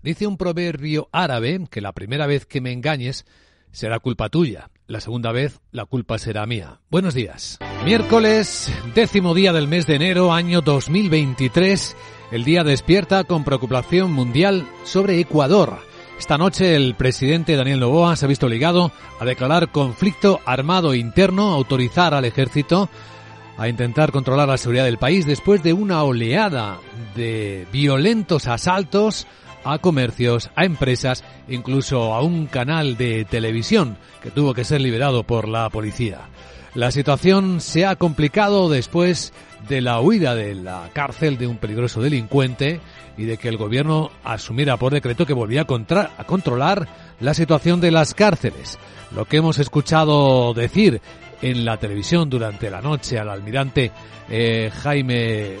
[0.00, 3.26] Dice un proverbio árabe que la primera vez que me engañes
[3.72, 6.78] será culpa tuya, la segunda vez la culpa será mía.
[6.88, 7.58] Buenos días.
[7.84, 11.96] Miércoles, décimo día del mes de enero, año 2023.
[12.30, 15.80] El día despierta con preocupación mundial sobre Ecuador.
[16.16, 21.52] Esta noche el presidente Daniel Novoa se ha visto obligado a declarar conflicto armado interno,
[21.52, 22.88] autorizar al ejército
[23.56, 26.78] a intentar controlar la seguridad del país después de una oleada
[27.16, 29.26] de violentos asaltos
[29.64, 35.24] a comercios, a empresas, incluso a un canal de televisión que tuvo que ser liberado
[35.24, 36.28] por la policía.
[36.74, 39.32] La situación se ha complicado después
[39.68, 42.80] de la huida de la cárcel de un peligroso delincuente
[43.16, 46.88] y de que el gobierno asumiera por decreto que volvía a, controlar
[47.20, 48.78] la situación de las cárceles.
[49.14, 51.00] Lo que hemos escuchado decir
[51.42, 53.90] en la televisión durante la noche al almirante
[54.28, 55.56] eh, Jaime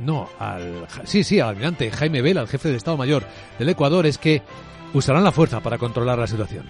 [0.00, 3.26] no, al sí, sí, al almirante Jaime Vela, al jefe de Estado Mayor
[3.58, 4.42] del Ecuador, es que
[4.92, 6.68] usarán la fuerza para controlar la situación.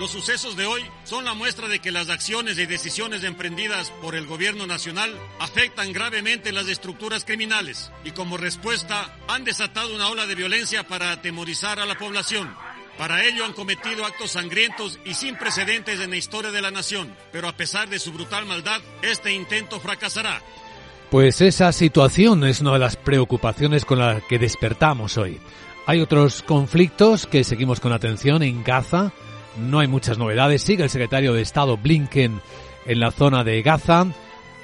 [0.00, 4.14] Los sucesos de hoy son la muestra de que las acciones y decisiones emprendidas por
[4.14, 10.26] el gobierno nacional afectan gravemente las estructuras criminales y como respuesta han desatado una ola
[10.26, 12.54] de violencia para atemorizar a la población.
[12.96, 17.14] Para ello han cometido actos sangrientos y sin precedentes en la historia de la nación,
[17.30, 20.40] pero a pesar de su brutal maldad, este intento fracasará.
[21.12, 25.38] Pues esa situación es una de las preocupaciones con las que despertamos hoy.
[25.84, 29.12] Hay otros conflictos que seguimos con atención en Gaza.
[29.58, 30.62] No hay muchas novedades.
[30.62, 32.40] Sigue el secretario de Estado Blinken
[32.86, 34.06] en la zona de Gaza,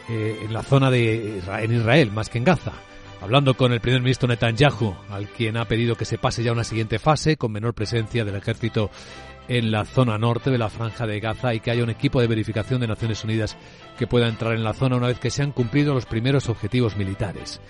[0.09, 2.73] eh, en la zona de en Israel, más que en Gaza.
[3.21, 6.55] Hablando con el primer ministro Netanyahu, al quien ha pedido que se pase ya a
[6.55, 8.91] una siguiente fase con menor presencia del ejército
[9.49, 12.27] en la zona norte de la franja de Gaza y que haya un equipo de
[12.27, 13.57] verificación de Naciones Unidas
[13.99, 16.97] que pueda entrar en la zona una vez que se han cumplido los primeros objetivos
[16.97, 17.61] militares.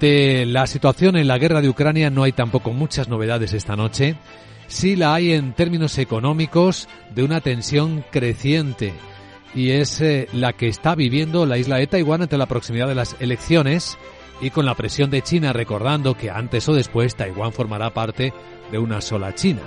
[0.00, 4.16] De la situación en la guerra de Ucrania no hay tampoco muchas novedades esta noche.
[4.66, 8.92] Sí la hay en términos económicos de una tensión creciente
[9.54, 12.94] y es eh, la que está viviendo la isla de Taiwán ante la proximidad de
[12.94, 13.98] las elecciones
[14.40, 18.32] y con la presión de China recordando que antes o después Taiwán formará parte
[18.72, 19.62] de una sola China.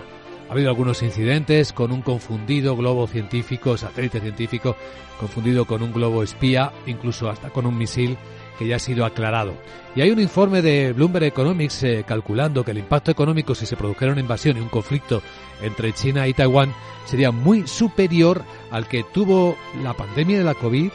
[0.47, 4.77] Ha habido algunos incidentes con un confundido globo científico, satélite científico,
[5.19, 8.17] confundido con un globo espía, incluso hasta con un misil
[8.57, 9.53] que ya ha sido aclarado.
[9.93, 13.75] Y hay un informe de Bloomberg Economics eh, calculando que el impacto económico si se
[13.75, 15.21] produjera una invasión y un conflicto
[15.61, 16.73] entre China y Taiwán
[17.05, 20.91] sería muy superior al que tuvo la pandemia de la COVID,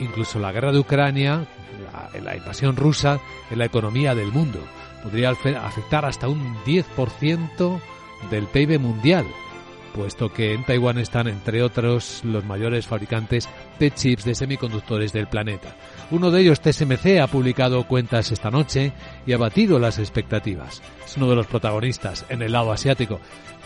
[0.00, 1.46] incluso la guerra de Ucrania,
[1.92, 3.20] la, la invasión rusa
[3.50, 4.60] en la economía del mundo.
[5.02, 7.80] Podría afectar hasta un 10%
[8.30, 9.26] del PIB mundial,
[9.94, 15.26] puesto que en Taiwán están, entre otros, los mayores fabricantes de chips de semiconductores del
[15.26, 15.74] planeta.
[16.10, 18.92] Uno de ellos, TSMC, ha publicado cuentas esta noche
[19.26, 20.82] y ha batido las expectativas.
[21.04, 23.20] Es uno de los protagonistas en el lado asiático.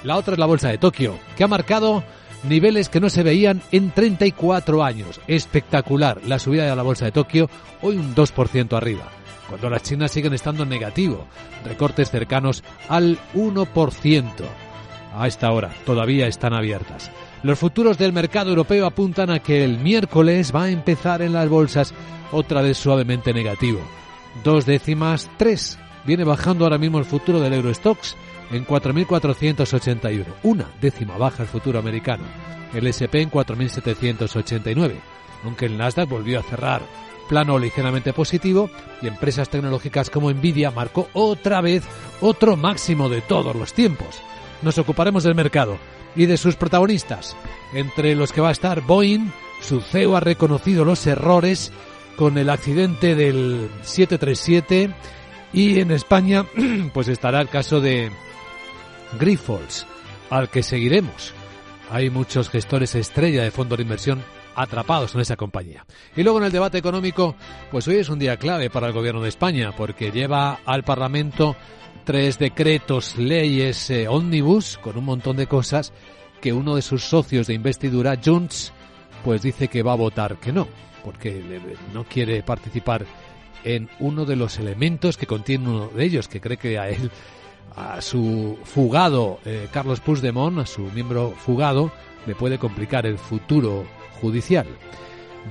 [0.04, 2.04] La otra es la bolsa de Tokio, que ha marcado
[2.44, 5.20] niveles que no se veían en 34 años.
[5.26, 7.50] Espectacular la subida de la bolsa de Tokio,
[7.82, 9.19] hoy un 2% arriba
[9.50, 11.26] cuando las chinas siguen estando en negativo,
[11.64, 14.32] recortes cercanos al 1%.
[15.12, 17.10] A esta hora todavía están abiertas.
[17.42, 21.48] Los futuros del mercado europeo apuntan a que el miércoles va a empezar en las
[21.48, 21.92] bolsas
[22.30, 23.80] otra vez suavemente negativo.
[24.44, 25.78] Dos décimas, tres.
[26.06, 28.16] Viene bajando ahora mismo el futuro del Eurostox
[28.52, 30.24] en 4.481.
[30.44, 32.24] Una décima baja el futuro americano.
[32.72, 34.94] El SP en 4.789.
[35.44, 36.82] Aunque el Nasdaq volvió a cerrar
[37.30, 38.70] plano ligeramente positivo
[39.00, 41.84] y empresas tecnológicas como Nvidia marcó otra vez
[42.20, 44.20] otro máximo de todos los tiempos.
[44.62, 45.78] Nos ocuparemos del mercado
[46.16, 47.36] y de sus protagonistas,
[47.72, 49.30] entre los que va a estar Boeing,
[49.60, 51.70] su CEO ha reconocido los errores
[52.16, 54.90] con el accidente del 737
[55.52, 56.46] y en España
[56.92, 58.10] pues estará el caso de
[59.20, 59.86] Grifols,
[60.30, 61.32] al que seguiremos.
[61.92, 64.20] Hay muchos gestores estrella de fondos de inversión
[64.54, 65.84] atrapados en esa compañía.
[66.16, 67.36] Y luego en el debate económico,
[67.70, 71.56] pues hoy es un día clave para el gobierno de España, porque lleva al Parlamento
[72.04, 75.92] tres decretos, leyes eh, ómnibus, con un montón de cosas
[76.40, 78.72] que uno de sus socios de investidura, Junts,
[79.24, 80.66] pues dice que va a votar que no,
[81.04, 81.42] porque
[81.92, 83.04] no quiere participar
[83.64, 87.10] en uno de los elementos que contiene uno de ellos, que cree que a él,
[87.76, 91.92] a su fugado eh, Carlos Puigdemont, a su miembro fugado,
[92.26, 93.84] le puede complicar el futuro
[94.20, 94.66] judicial.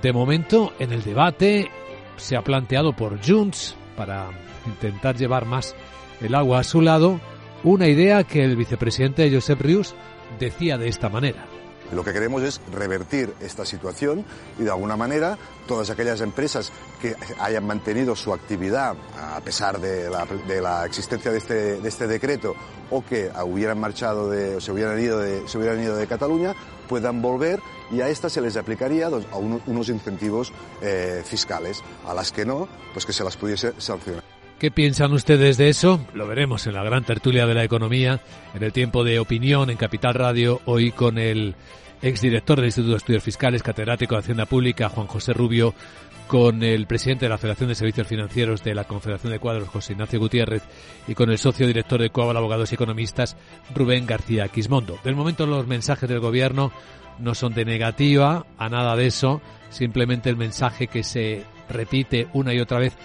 [0.01, 1.69] De momento, en el debate
[2.18, 4.30] se ha planteado por Junts, para
[4.66, 5.75] intentar llevar más
[6.21, 7.19] el agua a su lado,
[7.63, 9.95] una idea que el vicepresidente Josep Rius
[10.39, 11.45] decía de esta manera.
[11.92, 14.24] Lo que queremos es revertir esta situación
[14.60, 15.38] y de alguna manera
[15.68, 16.71] todas aquellas empresas
[17.01, 20.10] que hayan mantenido su actividad a pesar de
[20.62, 22.56] la, existencia de este, de este, decreto
[22.92, 26.54] o que hubieran marchado de, o se hubieran ido de, se hubieran ido de Cataluña
[26.88, 27.60] puedan volver
[27.92, 30.52] y a estas se les aplicaría a unos incentivos
[30.82, 31.84] eh, fiscales.
[32.06, 34.24] A las que no, pues que se las pudiese sancionar.
[34.60, 36.02] ¿Qué piensan ustedes de eso?
[36.14, 38.20] Lo veremos en la gran tertulia de la economía,
[38.54, 41.56] en el tiempo de opinión en Capital Radio, hoy con el
[42.02, 45.74] exdirector del Instituto de Estudios Fiscales, catedrático de Hacienda Pública, Juan José Rubio,
[46.30, 49.94] con el presidente de la Federación de Servicios Financieros de la Confederación de Cuadros, José
[49.94, 50.62] Ignacio Gutiérrez,
[51.08, 53.36] y con el socio director de Coabal Abogados y Economistas,
[53.74, 55.00] Rubén García Quismondo.
[55.04, 56.72] Del momento los mensajes del Gobierno
[57.18, 59.42] no son de negativa, a nada de eso,
[59.72, 62.96] simplemente el mensaje que se repite una y otra vez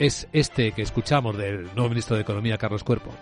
[0.00, 3.12] es este que escuchamos del nuevo ministro de Economía, Carlos Cuerpo.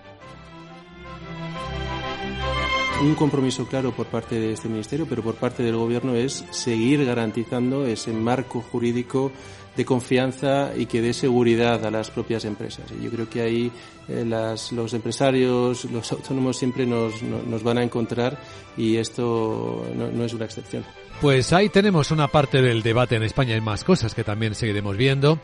[3.00, 7.02] Un compromiso claro por parte de este ministerio, pero por parte del Gobierno es seguir
[7.06, 9.32] garantizando ese marco jurídico
[9.80, 12.84] de confianza y que dé seguridad a las propias empresas.
[12.92, 13.72] Y yo creo que ahí
[14.08, 18.38] eh, los empresarios, los autónomos siempre nos, nos, van a encontrar
[18.76, 20.84] y esto no, es una excepción.
[21.22, 24.98] Pues ahí tenemos una parte del debate en España y más cosas que también seguiremos
[24.98, 25.38] viendo.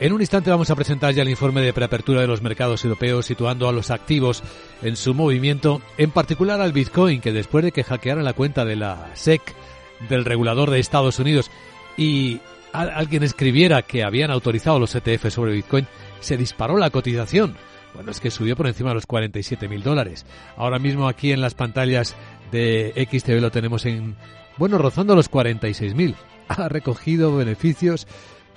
[0.00, 3.24] En un instante vamos a presentar ya el informe de preapertura de los mercados europeos
[3.24, 4.42] situando a los activos
[4.82, 8.76] en su movimiento, en particular al Bitcoin, que después de que hackearan la cuenta de
[8.76, 9.40] la SEC,
[10.10, 11.50] del regulador de Estados Unidos,
[11.96, 12.40] y
[12.82, 15.86] alguien escribiera que habían autorizado los ETF sobre Bitcoin,
[16.20, 17.56] se disparó la cotización.
[17.94, 20.26] Bueno, es que subió por encima de los 47 mil dólares.
[20.56, 22.14] Ahora mismo aquí en las pantallas
[22.52, 24.16] de XTV lo tenemos en,
[24.56, 26.14] bueno, rozando los 46 mil.
[26.50, 28.06] Ha recogido beneficios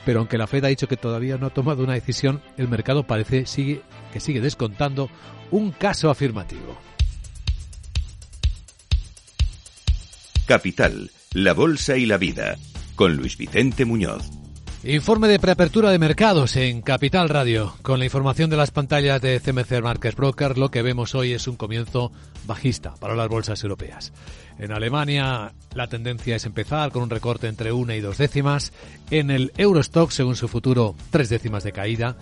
[0.05, 3.03] pero aunque la Fed ha dicho que todavía no ha tomado una decisión, el mercado
[3.05, 3.81] parece sigue,
[4.11, 5.09] que sigue descontando
[5.51, 6.77] un caso afirmativo.
[10.47, 12.57] Capital, la Bolsa y la Vida,
[13.01, 14.29] con Luis Vicente Muñoz.
[14.83, 17.73] Informe de preapertura de mercados en Capital Radio.
[17.81, 21.47] Con la información de las pantallas de CMC Markets Broker, lo que vemos hoy es
[21.47, 22.11] un comienzo
[22.45, 24.13] bajista para las bolsas europeas.
[24.59, 28.71] En Alemania la tendencia es empezar con un recorte entre una y dos décimas.
[29.09, 32.17] En el Eurostock, según su futuro, tres décimas de caída.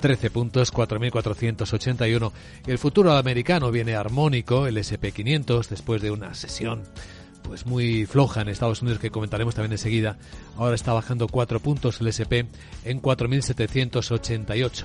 [0.00, 2.32] 13 puntos, 4.481.
[2.66, 6.82] El futuro americano viene armónico, el SP500, después de una sesión
[7.44, 10.16] pues muy floja en Estados Unidos que comentaremos también enseguida.
[10.56, 12.48] Ahora está bajando 4 puntos el SP
[12.84, 14.84] en 4.788.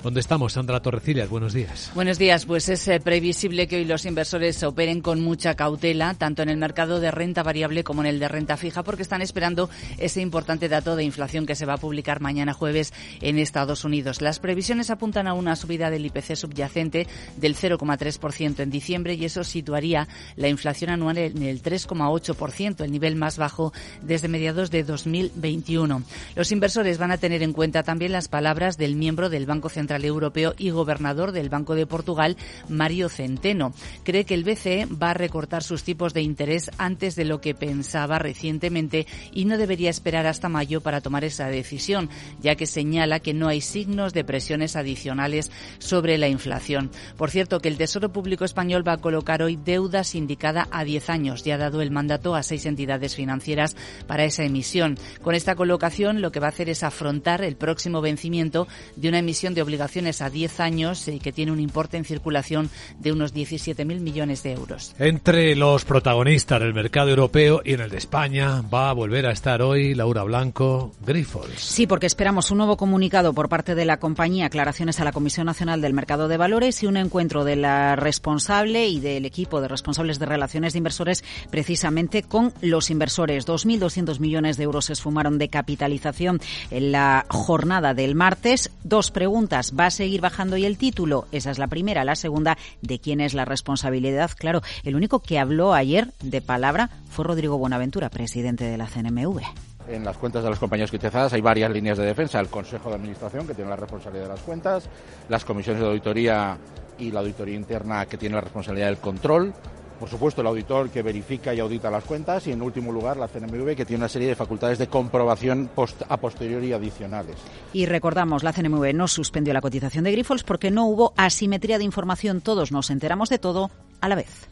[0.00, 1.28] ¿Dónde estamos, Sandra Torrecillas?
[1.28, 1.90] Buenos días.
[1.92, 2.46] Buenos días.
[2.46, 6.56] Pues es eh, previsible que hoy los inversores operen con mucha cautela, tanto en el
[6.56, 9.68] mercado de renta variable como en el de renta fija, porque están esperando
[9.98, 14.20] ese importante dato de inflación que se va a publicar mañana jueves en Estados Unidos.
[14.20, 19.42] Las previsiones apuntan a una subida del IPC subyacente del 0,3% en diciembre y eso
[19.42, 20.06] situaría
[20.36, 23.72] la inflación anual en el 3,8%, el nivel más bajo
[24.02, 26.04] desde mediados de 2021.
[26.36, 29.87] Los inversores van a tener en cuenta también las palabras del miembro del Banco Central
[29.88, 32.36] Central Europeo y gobernador del Banco de Portugal,
[32.68, 33.72] Mario Centeno.
[34.04, 37.54] Cree que el BCE va a recortar sus tipos de interés antes de lo que
[37.54, 42.10] pensaba recientemente y no debería esperar hasta mayo para tomar esa decisión,
[42.42, 46.90] ya que señala que no hay signos de presiones adicionales sobre la inflación.
[47.16, 51.08] Por cierto, que el Tesoro Público Español va a colocar hoy deuda sindicada a 10
[51.08, 53.74] años y ha dado el mandato a seis entidades financieras
[54.06, 54.98] para esa emisión.
[55.22, 59.20] Con esta colocación lo que va a hacer es afrontar el próximo vencimiento de una
[59.20, 63.12] emisión de obligaciones obligaciones a 10 años y que tiene un importe en circulación de
[63.12, 64.92] unos 17.000 millones de euros.
[64.98, 69.30] Entre los protagonistas del mercado europeo y en el de España va a volver a
[69.30, 71.60] estar hoy Laura Blanco, Grifols.
[71.60, 75.46] Sí, porque esperamos un nuevo comunicado por parte de la compañía, aclaraciones a la Comisión
[75.46, 79.68] Nacional del Mercado de Valores y un encuentro de la responsable y del equipo de
[79.68, 83.46] responsables de relaciones de inversores precisamente con los inversores.
[83.46, 86.40] 2.200 millones de euros se esfumaron de capitalización
[86.72, 88.72] en la jornada del martes.
[88.82, 91.26] Dos preguntas ¿Va a seguir bajando y el título?
[91.32, 92.04] Esa es la primera.
[92.04, 94.30] La segunda, ¿de quién es la responsabilidad?
[94.36, 99.40] Claro, el único que habló ayer de palabra fue Rodrigo Buenaventura, presidente de la CNMV.
[99.88, 102.38] En las cuentas de las compañías cotizadas hay varias líneas de defensa.
[102.40, 104.88] El Consejo de Administración, que tiene la responsabilidad de las cuentas,
[105.28, 106.58] las comisiones de auditoría
[106.98, 109.54] y la auditoría interna, que tiene la responsabilidad del control,
[109.98, 113.28] por supuesto, el auditor que verifica y audita las cuentas y, en último lugar, la
[113.28, 115.70] CNMV que tiene una serie de facultades de comprobación
[116.08, 117.36] a posteriori adicionales.
[117.72, 121.84] Y recordamos, la CNMV no suspendió la cotización de Grifols porque no hubo asimetría de
[121.84, 122.40] información.
[122.40, 124.48] Todos nos enteramos de todo a la vez.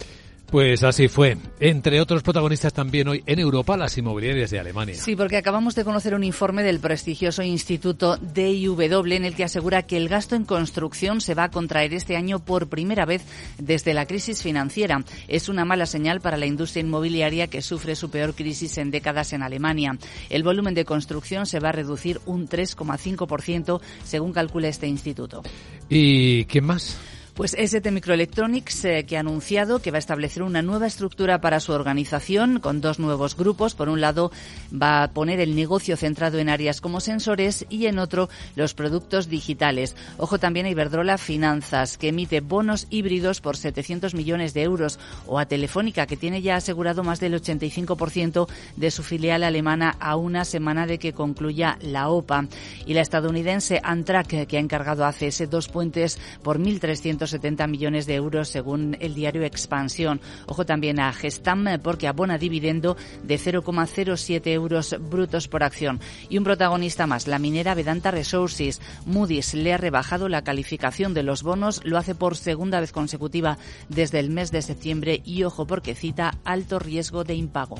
[0.51, 1.37] Pues así fue.
[1.59, 4.95] Entre otros protagonistas también hoy en Europa, las inmobiliarias de Alemania.
[4.95, 9.83] Sí, porque acabamos de conocer un informe del prestigioso Instituto DIW en el que asegura
[9.83, 13.23] que el gasto en construcción se va a contraer este año por primera vez
[13.59, 15.05] desde la crisis financiera.
[15.27, 19.33] Es una mala señal para la industria inmobiliaria que sufre su peor crisis en décadas
[19.33, 19.99] en Alemania.
[20.31, 25.43] El volumen de construcción se va a reducir un 3,5% según calcula este instituto.
[25.89, 26.99] ¿Y qué más?
[27.37, 31.61] Pues ST Microelectronics, eh, que ha anunciado que va a establecer una nueva estructura para
[31.61, 33.75] su organización con dos nuevos grupos.
[33.75, 34.33] Por un lado,
[34.73, 39.29] va a poner el negocio centrado en áreas como sensores y en otro, los productos
[39.29, 39.97] digitales.
[40.17, 45.39] Ojo también a Iberdrola Finanzas, que emite bonos híbridos por 700 millones de euros, o
[45.39, 50.47] a Telefónica, que tiene ya asegurado más del 85% de su filial alemana a una
[50.47, 52.47] semana de que concluya la OPA.
[52.87, 58.07] Y la estadounidense Antrac, que ha encargado a CS dos puentes por 1.300 70 millones
[58.07, 60.21] de euros según el diario Expansión.
[60.47, 66.01] Ojo también a Gestam porque abona dividendo de 0,07 euros brutos por acción.
[66.29, 68.81] Y un protagonista más, la minera Vedanta Resources.
[69.05, 73.59] Moody's le ha rebajado la calificación de los bonos, lo hace por segunda vez consecutiva
[73.89, 77.79] desde el mes de septiembre y ojo porque cita alto riesgo de impago.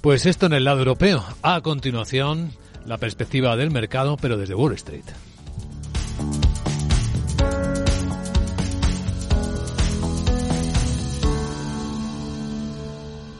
[0.00, 1.24] Pues esto en el lado europeo.
[1.42, 2.52] A continuación,
[2.86, 5.04] la perspectiva del mercado, pero desde Wall Street.